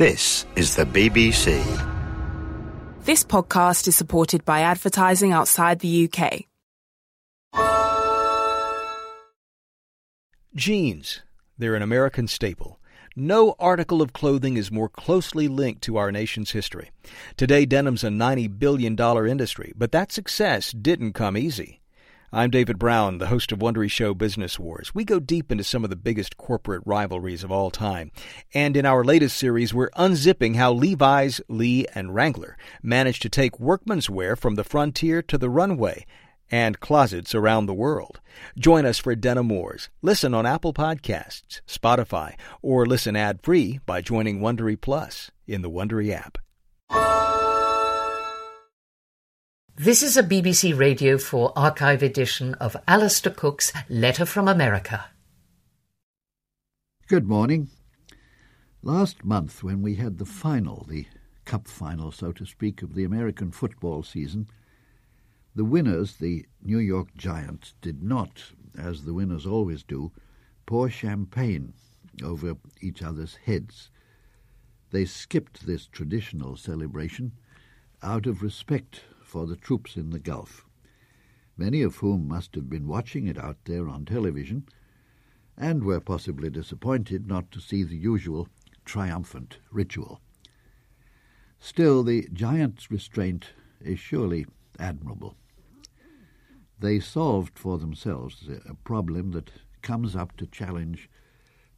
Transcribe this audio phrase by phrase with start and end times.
[0.00, 1.60] This is the BBC.
[3.04, 6.46] This podcast is supported by advertising outside the UK.
[10.54, 11.20] Jeans.
[11.58, 12.80] They're an American staple.
[13.14, 16.92] No article of clothing is more closely linked to our nation's history.
[17.36, 18.98] Today, denim's a $90 billion
[19.28, 21.79] industry, but that success didn't come easy.
[22.32, 24.94] I'm David Brown, the host of Wondery Show Business Wars.
[24.94, 28.12] We go deep into some of the biggest corporate rivalries of all time.
[28.54, 33.58] And in our latest series, we're unzipping how Levi's, Lee, and Wrangler managed to take
[33.58, 36.06] workman's wear from the frontier to the runway
[36.52, 38.20] and closets around the world.
[38.56, 39.88] Join us for Denim Wars.
[40.00, 46.12] Listen on Apple Podcasts, Spotify, or listen ad-free by joining Wondery Plus in the Wondery
[46.12, 46.38] app.
[49.82, 55.06] This is a BBC Radio 4 archive edition of Alistair Cooke's Letter from America.
[57.08, 57.70] Good morning.
[58.82, 61.06] Last month, when we had the final, the
[61.46, 64.48] cup final, so to speak, of the American football season,
[65.54, 70.12] the winners, the New York Giants, did not, as the winners always do,
[70.66, 71.72] pour champagne
[72.22, 73.88] over each other's heads.
[74.90, 77.32] They skipped this traditional celebration
[78.02, 80.66] out of respect for the troops in the Gulf,
[81.56, 84.66] many of whom must have been watching it out there on television
[85.56, 88.48] and were possibly disappointed not to see the usual
[88.84, 90.20] triumphant ritual.
[91.60, 94.46] Still, the giant's restraint is surely
[94.80, 95.36] admirable.
[96.80, 101.08] They solved for themselves a problem that comes up to challenge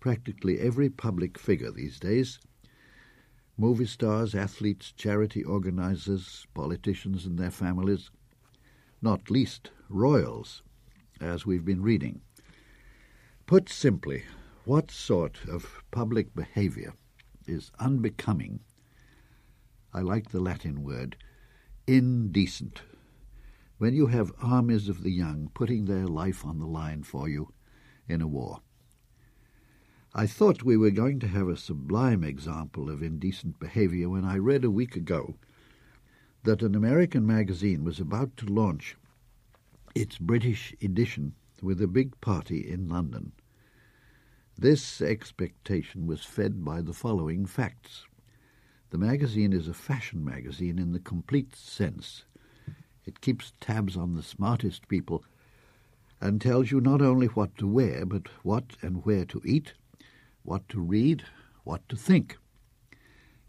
[0.00, 2.38] practically every public figure these days
[3.56, 8.10] movie stars, athletes, charity organizers, politicians and their families,
[9.00, 10.62] not least royals,
[11.20, 12.20] as we've been reading.
[13.46, 14.24] Put simply,
[14.64, 16.94] what sort of public behavior
[17.46, 18.60] is unbecoming?
[19.92, 21.16] I like the Latin word,
[21.86, 22.82] indecent.
[23.78, 27.52] When you have armies of the young putting their life on the line for you
[28.08, 28.60] in a war.
[30.14, 34.36] I thought we were going to have a sublime example of indecent behavior when I
[34.36, 35.36] read a week ago
[36.42, 38.96] that an American magazine was about to launch
[39.94, 43.32] its British edition with a big party in London.
[44.58, 48.04] This expectation was fed by the following facts.
[48.90, 52.26] The magazine is a fashion magazine in the complete sense.
[53.06, 55.24] It keeps tabs on the smartest people
[56.20, 59.72] and tells you not only what to wear, but what and where to eat,
[60.42, 61.24] what to read,
[61.64, 62.38] what to think.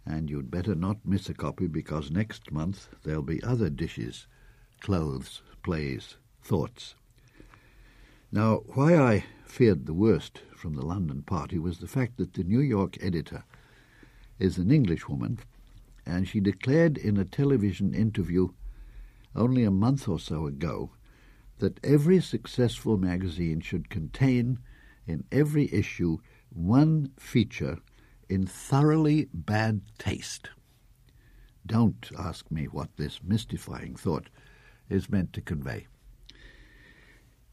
[0.06, 4.28] And you'd better not miss a copy because next month there'll be other dishes,
[4.82, 6.96] clothes, plays, thoughts.
[8.32, 12.44] Now, why I feared the worst from the London party was the fact that the
[12.44, 13.44] New York editor
[14.40, 15.40] is an Englishwoman,
[16.06, 18.50] and she declared in a television interview
[19.36, 20.92] only a month or so ago
[21.60, 24.60] that every successful magazine should contain
[25.08, 26.18] in every issue
[26.54, 27.80] one feature
[28.30, 30.50] in thoroughly bad taste.
[31.66, 34.30] Don't ask me what this mystifying thought
[34.90, 35.88] is meant to convey.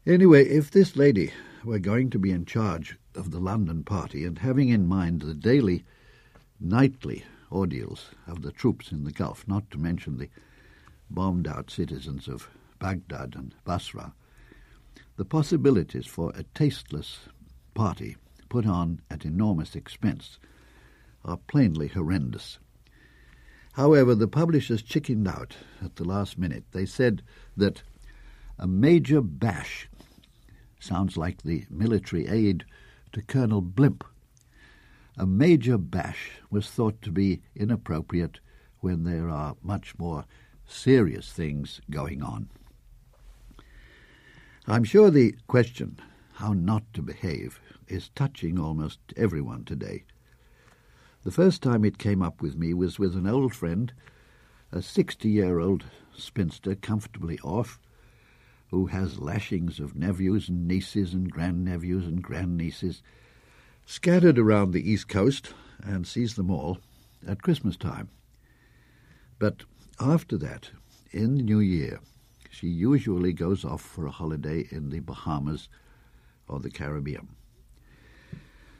[0.05, 1.31] Anyway, if this lady
[1.63, 5.33] were going to be in charge of the London party and having in mind the
[5.33, 5.85] daily,
[6.59, 10.29] nightly ordeals of the troops in the Gulf, not to mention the
[11.09, 14.13] bombed out citizens of Baghdad and Basra,
[15.17, 17.19] the possibilities for a tasteless
[17.73, 18.15] party
[18.51, 20.37] put on at enormous expense
[21.23, 22.59] are plainly horrendous.
[23.75, 26.65] However, the publishers chickened out at the last minute.
[26.73, 27.23] They said
[27.55, 27.81] that
[28.59, 29.87] a major bash
[30.81, 32.65] sounds like the military aid
[33.13, 34.03] to Colonel Blimp.
[35.17, 38.41] A major bash was thought to be inappropriate
[38.81, 40.25] when there are much more
[40.67, 42.49] serious things going on.
[44.67, 45.99] I'm sure the question,
[46.41, 50.03] how not to behave, is touching almost everyone today.
[51.23, 53.93] The first time it came up with me was with an old friend,
[54.71, 55.85] a 60 year old
[56.17, 57.79] spinster comfortably off,
[58.71, 63.03] who has lashings of nephews and nieces and grandnephews and grandnieces
[63.85, 65.53] scattered around the East Coast
[65.83, 66.79] and sees them all
[67.27, 68.09] at Christmas time.
[69.37, 69.65] But
[69.99, 70.71] after that,
[71.11, 71.99] in the New Year,
[72.49, 75.69] she usually goes off for a holiday in the Bahamas
[76.51, 77.29] or the Caribbean.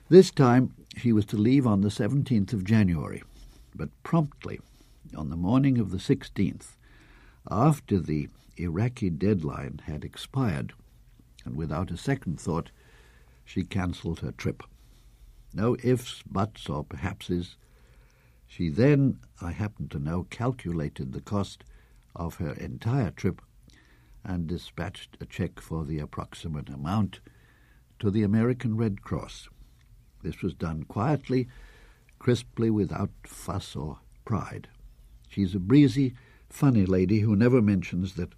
[0.10, 3.24] This time she was to leave on the 17th of January,
[3.74, 4.60] but promptly,
[5.16, 6.76] on the morning of the 16th,
[7.50, 8.28] after the
[8.58, 10.74] Iraqi deadline had expired,
[11.46, 12.72] and without a second thought,
[13.46, 14.64] she cancelled her trip.
[15.54, 17.56] No ifs, buts, or perhapses.
[18.48, 21.64] She then, I happen to know, calculated the cost
[22.16, 23.42] of her entire trip
[24.24, 27.22] and dispatched a check for the approximate amount
[28.02, 29.48] to the American Red Cross.
[30.24, 31.48] This was done quietly,
[32.18, 34.68] crisply, without fuss or pride.
[35.30, 36.16] She's a breezy,
[36.50, 38.34] funny lady who never mentions that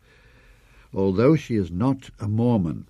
[0.94, 2.88] although she is not a Mormon,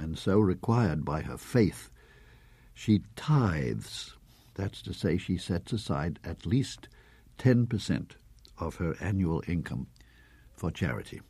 [0.00, 1.90] and so required by her faith,
[2.72, 4.14] she tithes.
[4.54, 6.88] That's to say, she sets aside at least
[7.38, 8.12] 10%
[8.58, 9.88] of her annual income
[10.54, 11.20] for charity.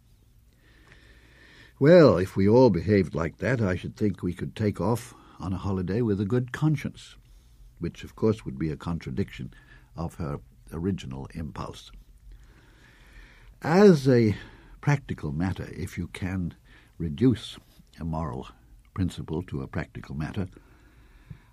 [1.81, 5.53] Well, if we all behaved like that, I should think we could take off on
[5.53, 7.17] a holiday with a good conscience,
[7.81, 9.53] which of course would be a contradiction
[9.97, 10.39] of her
[10.73, 11.91] original impulse.
[13.61, 14.37] As a
[14.81, 16.55] practical matter, if you can
[16.97, 17.59] reduce
[17.99, 18.47] a moral
[18.95, 20.47] principle to a practical matter,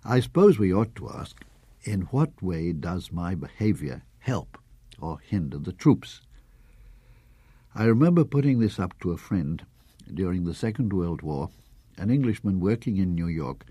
[0.04, 1.44] I suppose we ought to ask
[1.82, 4.56] in what way does my behavior help
[5.00, 6.20] or hinder the troops?
[7.74, 9.66] I remember putting this up to a friend
[10.14, 11.50] during the Second World War,
[11.96, 13.64] an Englishman working in New York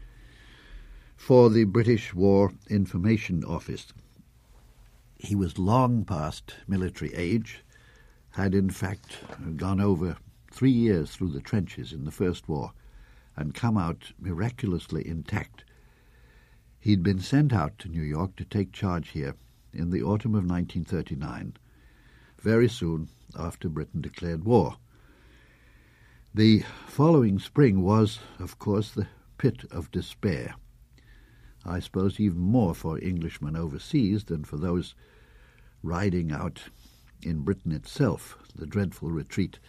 [1.15, 3.93] for the British War Information Office.
[5.17, 7.63] He was long past military age,
[8.31, 9.19] had in fact
[9.55, 10.17] gone over
[10.51, 12.71] three years through the trenches in the First War,
[13.35, 15.63] and come out miraculously intact.
[16.79, 19.35] He'd been sent out to New York to take charge here
[19.71, 21.53] in the autumn of 1939,
[22.39, 24.77] very soon after Britain declared war.
[26.33, 29.07] The following spring was, of course, the
[29.38, 30.56] pit of despair.
[31.66, 34.95] I suppose even more for Englishmen overseas than for those
[35.83, 36.69] riding out
[37.22, 39.60] in Britain itself the dreadful retreat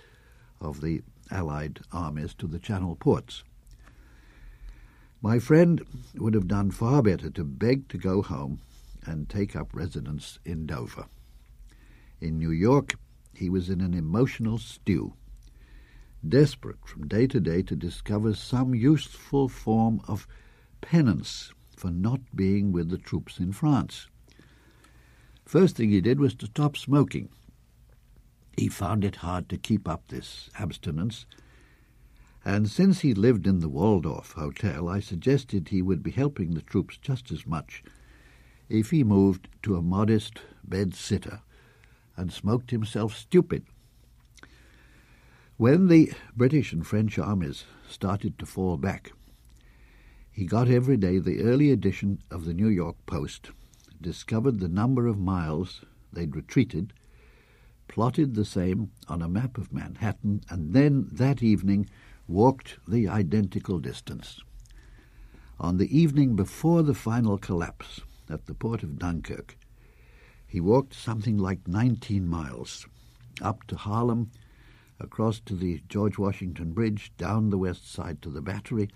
[0.61, 3.43] of the Allied armies to the Channel ports.
[5.21, 8.61] My friend would have done far better to beg to go home
[9.05, 11.07] and take up residence in Dover.
[12.21, 12.95] In New York,
[13.35, 15.15] he was in an emotional stew,
[16.27, 20.27] desperate from day to day to discover some useful form of
[20.81, 24.09] penance for not being with the troops in France.
[25.45, 27.29] First thing he did was to stop smoking.
[28.57, 31.27] He found it hard to keep up this abstinence,
[32.45, 36.63] and since he lived in the Waldorf Hotel, I suggested he would be helping the
[36.63, 37.83] troops just as much
[38.69, 41.41] if he moved to a modest bed sitter
[42.17, 43.65] and smoked himself stupid.
[45.63, 49.13] When the British and French armies started to fall back,
[50.29, 53.53] he got every day the early edition of the New York Post,
[54.01, 56.93] discovered the number of miles they'd retreated,
[57.87, 61.89] plotted the same on a map of Manhattan, and then that evening
[62.27, 64.41] walked the identical distance.
[65.61, 69.57] On the evening before the final collapse at the port of Dunkirk,
[70.45, 72.89] he walked something like 19 miles
[73.41, 74.33] up to Harlem,
[75.03, 78.89] across to the George Washington Bridge, down the west side to the Battery,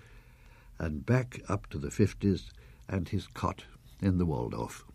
[0.79, 2.49] and back up to the 50s
[2.87, 3.65] and his cot
[4.01, 4.85] in the Waldorf.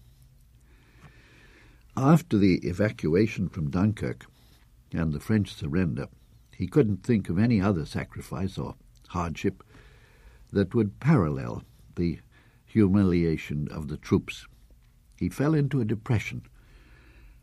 [1.97, 4.26] After the evacuation from Dunkirk
[4.93, 6.09] and the French surrender,
[6.56, 8.76] he couldn't think of any other sacrifice or
[9.09, 9.62] hardship
[10.53, 11.62] that would parallel
[11.97, 12.20] the
[12.64, 14.47] humiliation of the troops.
[15.19, 16.43] He fell into a depression,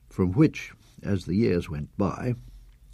[0.09, 0.71] from which,
[1.03, 2.33] as the years went by,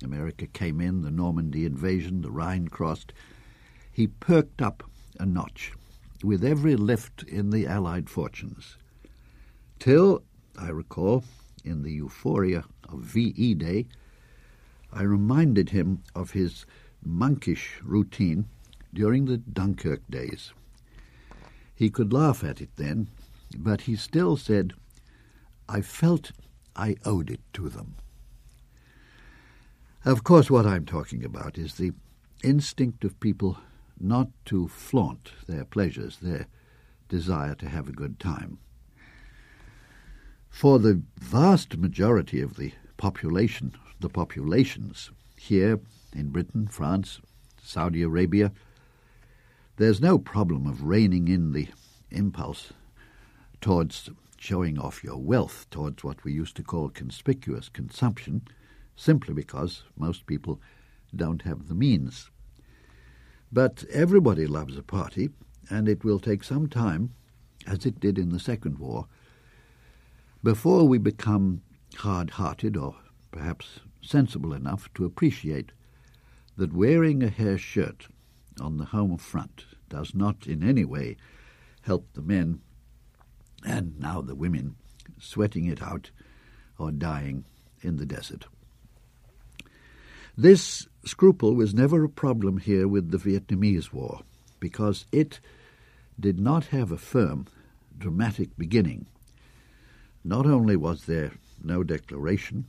[0.03, 3.13] America came in, the Normandy invasion, the Rhine crossed,
[3.91, 4.83] he perked up
[5.19, 5.71] a notch
[6.23, 8.77] with every lift in the Allied fortunes.
[9.79, 10.23] Till,
[10.57, 11.23] I recall,
[11.63, 13.87] in the euphoria of VE Day,
[14.91, 16.65] I reminded him of his
[17.03, 18.45] monkish routine
[18.93, 20.53] during the Dunkirk days.
[21.75, 23.09] He could laugh at it then,
[23.57, 24.73] but he still said,
[25.67, 26.31] I felt
[26.75, 27.95] I owed it to them.
[30.05, 31.91] Of course, what I'm talking about is the
[32.43, 33.57] instinct of people
[33.99, 36.45] not to flaunt their pleasures, their
[37.09, 38.59] desire to have a good time.
[40.47, 45.79] For the vast majority of the population, the populations here
[46.13, 47.19] in Britain, France,
[47.63, 48.51] Saudi Arabia,
[49.77, 51.69] there's no problem of reining in the
[52.11, 52.73] impulse
[53.59, 58.43] towards showing off your wealth, towards what we used to call conspicuous consumption,
[58.95, 60.61] simply because most people
[61.15, 62.29] don't have the means.
[63.51, 65.29] But everybody loves a party,
[65.69, 67.13] and it will take some time,
[67.67, 69.07] as it did in the Second War,
[70.43, 71.61] before we become
[71.97, 72.95] hard hearted or
[73.31, 75.71] perhaps sensible enough to appreciate
[76.57, 78.07] that wearing a hair shirt
[78.59, 81.17] on the home front does not in any way
[81.81, 82.61] help the men
[83.65, 84.75] and now the women
[85.19, 86.11] sweating it out
[86.77, 87.45] or dying
[87.81, 88.45] in the desert.
[90.37, 94.21] This scruple was never a problem here with the Vietnamese War
[94.59, 95.39] because it
[96.19, 97.47] did not have a firm,
[97.97, 99.07] dramatic beginning.
[100.25, 101.31] Not only was there
[101.63, 102.65] no declaration,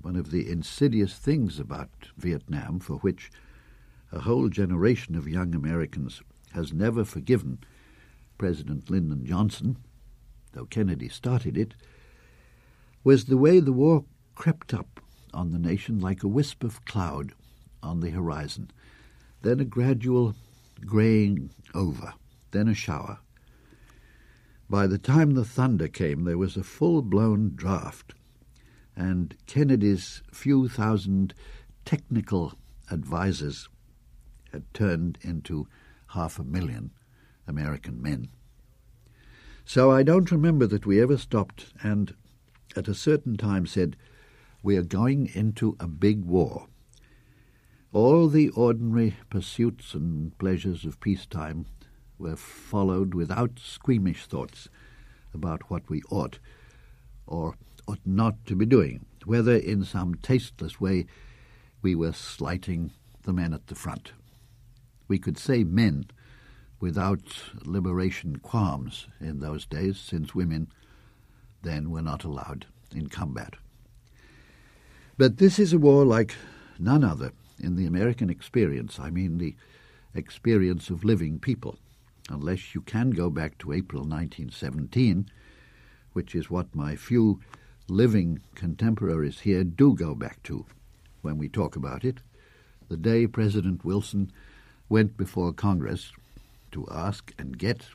[0.00, 3.30] one of the insidious things about Vietnam for which
[4.10, 7.58] a whole generation of young Americans has never forgiven
[8.38, 9.76] President Lyndon Johnson,
[10.52, 11.74] though Kennedy started it,
[13.04, 14.04] was the way the war
[14.34, 14.91] crept up
[15.34, 17.32] on the nation like a wisp of cloud
[17.82, 18.70] on the horizon,
[19.42, 20.34] then a gradual
[20.84, 22.14] greying over,
[22.50, 23.18] then a shower.
[24.68, 28.14] By the time the thunder came, there was a full-blown draft,
[28.96, 31.34] and Kennedy's few thousand
[31.84, 32.54] technical
[32.90, 33.68] advisers
[34.52, 35.66] had turned into
[36.08, 36.90] half a million
[37.46, 38.28] American men.
[39.64, 42.14] So I don't remember that we ever stopped and
[42.76, 43.96] at a certain time said,
[44.62, 46.68] We are going into a big war.
[47.92, 51.66] All the ordinary pursuits and pleasures of peacetime
[52.18, 54.68] were followed without squeamish thoughts
[55.34, 56.38] about what we ought
[57.26, 57.56] or
[57.88, 61.06] ought not to be doing, whether in some tasteless way
[61.82, 62.92] we were slighting
[63.24, 64.12] the men at the front.
[65.08, 66.06] We could say men
[66.78, 67.22] without
[67.64, 70.68] liberation qualms in those days, since women
[71.62, 73.54] then were not allowed in combat.
[75.18, 76.34] But this is a war like
[76.78, 78.98] none other in the American experience.
[78.98, 79.54] I mean, the
[80.14, 81.78] experience of living people,
[82.30, 85.30] unless you can go back to April 1917,
[86.12, 87.40] which is what my few
[87.88, 90.64] living contemporaries here do go back to
[91.20, 92.18] when we talk about it,
[92.88, 94.32] the day President Wilson
[94.88, 96.12] went before Congress
[96.72, 97.86] to ask and get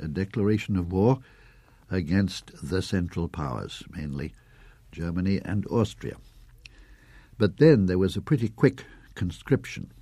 [0.00, 1.20] a declaration of war
[1.90, 4.34] against the Central Powers, mainly
[4.92, 6.16] Germany and Austria.
[7.36, 9.92] But then there was a pretty quick conscription,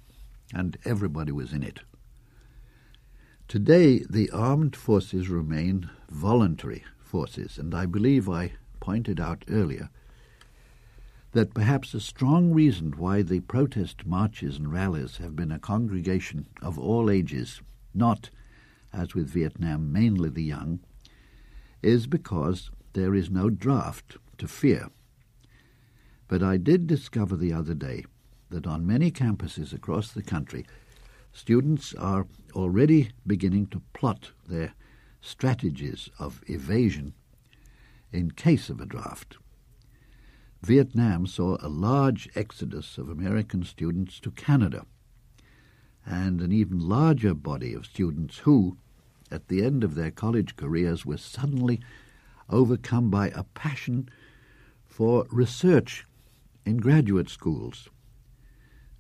[0.53, 1.81] and everybody was in it.
[3.49, 9.91] Today, the armed forces remain voluntary forces, and I believe I pointed out earlier
[11.33, 16.47] that perhaps a strong reason why the protest marches and rallies have been a congregation
[16.61, 17.63] of all ages,
[17.95, 18.31] not,
[18.93, 20.81] as with Vietnam, mainly the young,
[21.83, 24.91] is because there is no draft to fear.
[26.33, 28.07] But I did discover the other day
[28.49, 30.65] that on many campuses across the country,
[31.31, 34.73] students are already beginning to plot their
[35.21, 37.13] strategies of evasion
[38.13, 39.37] in case of a draft.
[40.63, 44.87] Vietnam saw a large exodus of American students to Canada,
[46.07, 48.79] and an even larger body of students who,
[49.31, 51.79] at the end of their college careers, were suddenly
[52.49, 54.09] overcome by a passion
[54.87, 56.07] for research
[56.65, 57.89] in graduate schools.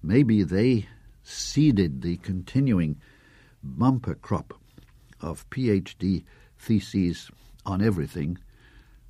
[0.02, 0.88] Maybe they
[1.22, 3.00] seeded the continuing
[3.62, 4.54] bumper crop
[5.20, 6.24] of PhD
[6.58, 7.30] theses
[7.64, 8.38] on everything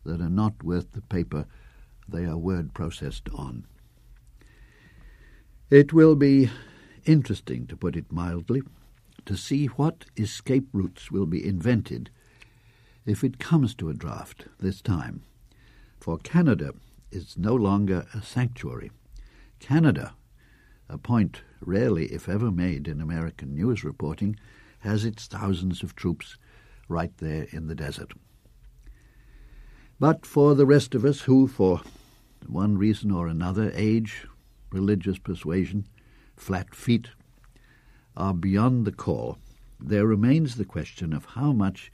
[0.05, 1.47] that are not worth the paper
[2.09, 3.65] they are word processed on.
[5.71, 6.51] It will be
[7.07, 8.63] interesting, to put it mildly,
[9.25, 12.11] to see what escape routes will be invented
[13.07, 15.23] if it comes to a draft this time.
[16.01, 16.73] For Canada
[17.13, 18.91] is no longer a sanctuary.
[19.61, 20.15] Canada,
[20.89, 24.37] a point rarely, if ever, made in American news reporting,
[24.81, 26.37] has its thousands of troops
[26.89, 28.13] right there in the desert.
[30.01, 31.83] But for the rest of us who, for
[32.47, 34.27] one reason or another, age,
[34.73, 35.87] religious persuasion,
[36.37, 37.09] flat feet,
[38.17, 39.39] are beyond the call,
[39.79, 41.93] there remains the question of how much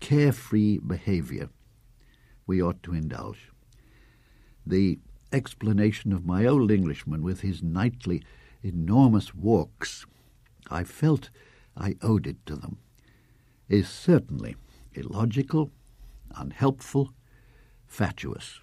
[0.00, 1.48] carefree behavior
[2.46, 3.50] we ought to indulge.
[4.66, 4.98] The
[5.32, 8.22] explanation of my old Englishman with his nightly
[8.62, 10.06] enormous walks,
[10.70, 11.30] I felt
[11.76, 12.78] I owed it to them,
[13.68, 14.56] is certainly
[14.94, 15.70] illogical,
[16.34, 17.12] unhelpful,
[17.86, 18.60] fatuous.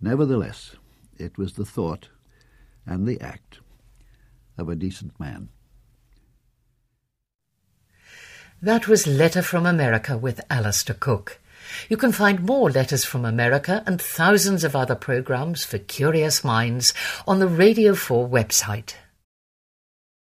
[0.00, 0.74] Nevertheless,
[1.16, 2.08] it was the thought
[2.84, 3.60] and the act
[4.58, 5.48] of a decent man.
[8.60, 11.40] That was Letter from America with Alistair Cooke.
[11.88, 16.92] You can find more Letters from America and thousands of other programs for curious minds
[17.26, 18.94] on the Radio 4 website.